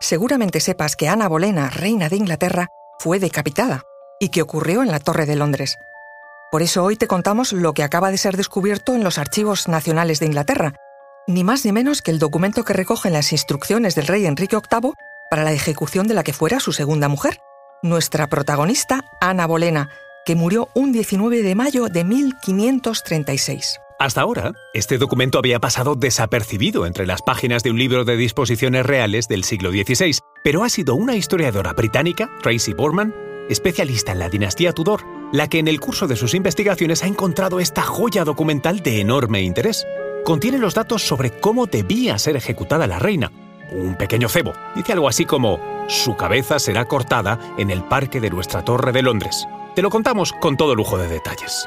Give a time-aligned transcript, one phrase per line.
[0.00, 3.82] seguramente sepas que Ana Bolena, reina de Inglaterra, fue decapitada
[4.20, 5.76] y que ocurrió en la Torre de Londres.
[6.50, 10.20] Por eso hoy te contamos lo que acaba de ser descubierto en los archivos nacionales
[10.20, 10.74] de Inglaterra,
[11.26, 14.92] ni más ni menos que el documento que recogen las instrucciones del rey Enrique VIII
[15.30, 17.40] para la ejecución de la que fuera su segunda mujer,
[17.82, 19.90] nuestra protagonista, Ana Bolena,
[20.24, 23.80] que murió un 19 de mayo de 1536.
[23.98, 28.84] Hasta ahora, este documento había pasado desapercibido entre las páginas de un libro de disposiciones
[28.84, 33.14] reales del siglo XVI, pero ha sido una historiadora británica, Tracy Borman,
[33.48, 37.60] especialista en la dinastía Tudor, la que en el curso de sus investigaciones ha encontrado
[37.60, 39.86] esta joya documental de enorme interés.
[40.24, 43.30] Contiene los datos sobre cómo debía ser ejecutada la reina.
[43.70, 44.52] Un pequeño cebo.
[44.74, 49.02] Dice algo así como, su cabeza será cortada en el parque de nuestra Torre de
[49.02, 49.46] Londres.
[49.76, 51.66] Te lo contamos con todo lujo de detalles.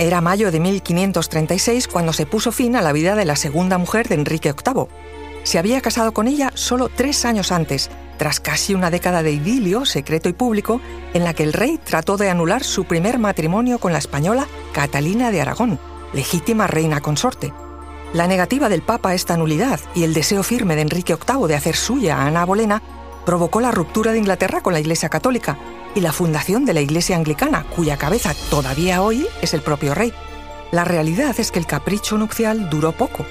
[0.00, 4.06] Era mayo de 1536 cuando se puso fin a la vida de la segunda mujer
[4.06, 4.86] de Enrique VIII.
[5.42, 9.84] Se había casado con ella solo tres años antes, tras casi una década de idilio,
[9.84, 10.80] secreto y público,
[11.14, 15.32] en la que el rey trató de anular su primer matrimonio con la española Catalina
[15.32, 15.80] de Aragón,
[16.12, 17.52] legítima reina consorte.
[18.12, 21.56] La negativa del Papa a esta nulidad y el deseo firme de Enrique VIII de
[21.56, 22.82] hacer suya a Ana Bolena
[23.28, 25.58] provocó la ruptura de Inglaterra con la Iglesia Católica
[25.94, 30.14] y la fundación de la Iglesia Anglicana, cuya cabeza todavía hoy es el propio rey.
[30.72, 33.26] La realidad es que el capricho nupcial duró poco.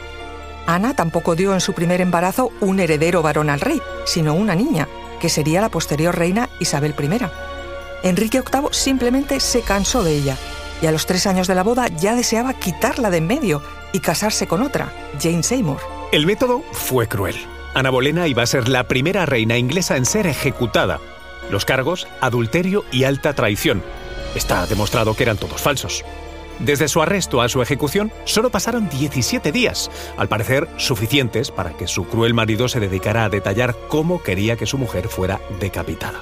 [0.67, 4.87] Ana tampoco dio en su primer embarazo un heredero varón al rey, sino una niña,
[5.19, 8.07] que sería la posterior reina Isabel I.
[8.07, 10.37] Enrique VIII simplemente se cansó de ella
[10.79, 13.63] y a los tres años de la boda ya deseaba quitarla de en medio
[13.93, 15.81] y casarse con otra, Jane Seymour.
[16.11, 17.56] El método fue cruel.
[17.77, 20.99] Ana Bolena iba a ser la primera reina inglesa en ser ejecutada.
[21.51, 23.83] Los cargos, adulterio y alta traición.
[24.33, 26.03] Está demostrado que eran todos falsos.
[26.57, 31.85] Desde su arresto a su ejecución solo pasaron 17 días, al parecer suficientes para que
[31.85, 36.19] su cruel marido se dedicara a detallar cómo quería que su mujer fuera decapitada.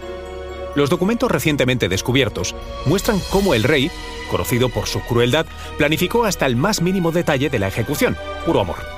[0.75, 2.53] Los documentos recientemente descubiertos
[2.85, 3.89] muestran cómo el rey,
[4.29, 5.45] conocido por su crueldad,
[5.77, 8.94] planificó hasta el más mínimo detalle de la ejecución, puro amor.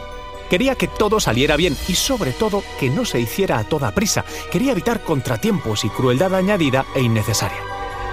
[0.49, 4.23] Quería que todo saliera bien y sobre todo que no se hiciera a toda prisa.
[4.51, 7.59] Quería evitar contratiempos y crueldad añadida e innecesaria.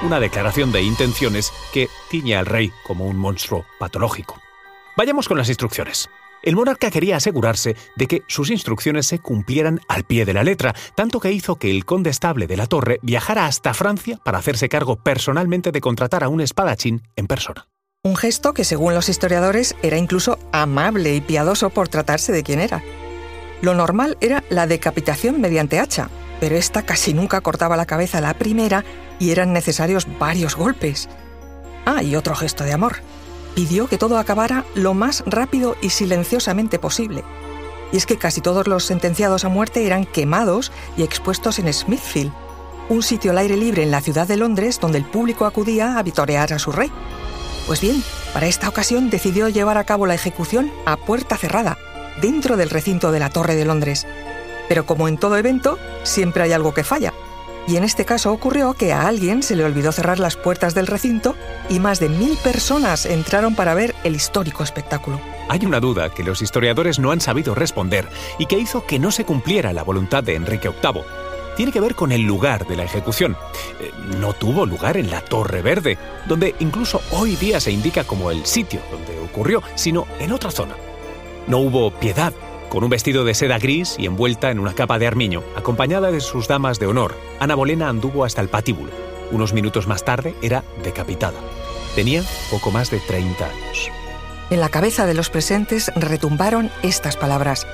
[0.02, 4.40] Una declaración de intenciones que tiñe al rey como un monstruo patológico.
[4.96, 6.10] Vayamos con las instrucciones.
[6.42, 10.74] El monarca quería asegurarse de que sus instrucciones se cumplieran al pie de la letra,
[10.94, 14.96] tanto que hizo que el condestable de la torre viajara hasta Francia para hacerse cargo
[14.96, 17.66] personalmente de contratar a un espadachín en persona.
[18.06, 22.60] Un gesto que, según los historiadores, era incluso amable y piadoso por tratarse de quien
[22.60, 22.82] era.
[23.62, 28.34] Lo normal era la decapitación mediante hacha, pero esta casi nunca cortaba la cabeza la
[28.34, 28.84] primera
[29.18, 31.08] y eran necesarios varios golpes.
[31.86, 32.96] Ah, y otro gesto de amor.
[33.54, 37.24] Pidió que todo acabara lo más rápido y silenciosamente posible.
[37.90, 42.34] Y es que casi todos los sentenciados a muerte eran quemados y expuestos en Smithfield,
[42.90, 46.02] un sitio al aire libre en la ciudad de Londres donde el público acudía a
[46.02, 46.92] vitorear a su rey.
[47.66, 48.02] Pues bien,
[48.34, 51.78] para esta ocasión decidió llevar a cabo la ejecución a puerta cerrada,
[52.20, 54.06] dentro del recinto de la Torre de Londres.
[54.68, 57.14] Pero como en todo evento, siempre hay algo que falla.
[57.66, 60.86] Y en este caso ocurrió que a alguien se le olvidó cerrar las puertas del
[60.86, 61.34] recinto
[61.70, 65.18] y más de mil personas entraron para ver el histórico espectáculo.
[65.48, 68.06] Hay una duda que los historiadores no han sabido responder
[68.38, 71.23] y que hizo que no se cumpliera la voluntad de Enrique VIII
[71.56, 73.36] tiene que ver con el lugar de la ejecución.
[73.80, 78.30] Eh, no tuvo lugar en la Torre Verde, donde incluso hoy día se indica como
[78.30, 80.74] el sitio donde ocurrió, sino en otra zona.
[81.46, 82.32] No hubo piedad,
[82.68, 86.20] con un vestido de seda gris y envuelta en una capa de armiño, acompañada de
[86.20, 87.14] sus damas de honor.
[87.38, 88.90] Ana Bolena anduvo hasta el patíbulo.
[89.30, 91.38] Unos minutos más tarde era decapitada.
[91.94, 93.90] Tenía poco más de 30 años.
[94.50, 97.66] En la cabeza de los presentes retumbaron estas palabras.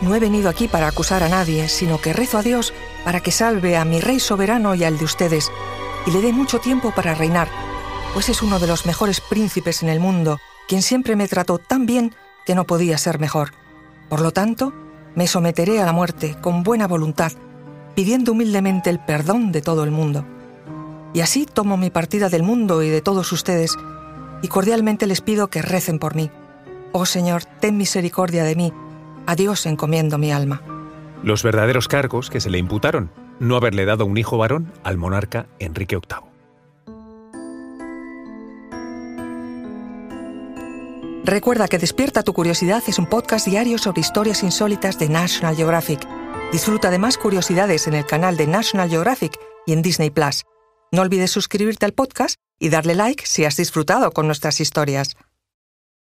[0.00, 2.72] No he venido aquí para acusar a nadie, sino que rezo a Dios
[3.04, 5.50] para que salve a mi rey soberano y al de ustedes,
[6.06, 7.48] y le dé mucho tiempo para reinar,
[8.12, 10.38] pues es uno de los mejores príncipes en el mundo,
[10.68, 12.14] quien siempre me trató tan bien
[12.44, 13.52] que no podía ser mejor.
[14.08, 14.72] Por lo tanto,
[15.14, 17.32] me someteré a la muerte con buena voluntad,
[17.94, 20.24] pidiendo humildemente el perdón de todo el mundo.
[21.14, 23.76] Y así tomo mi partida del mundo y de todos ustedes,
[24.42, 26.30] y cordialmente les pido que recen por mí
[26.98, 28.72] Oh Señor, ten misericordia de mí.
[29.26, 30.62] A Dios encomiendo mi alma.
[31.22, 35.46] Los verdaderos cargos que se le imputaron, no haberle dado un hijo varón al monarca
[35.58, 36.36] Enrique VIII.
[41.24, 46.06] Recuerda que Despierta tu Curiosidad es un podcast diario sobre historias insólitas de National Geographic.
[46.52, 49.36] Disfruta de más curiosidades en el canal de National Geographic
[49.66, 50.44] y en Disney Plus.
[50.92, 55.16] No olvides suscribirte al podcast y darle like si has disfrutado con nuestras historias.